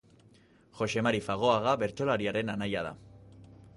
[0.79, 2.95] Joxe Mari Fagoaga bertsolariaren anaia da.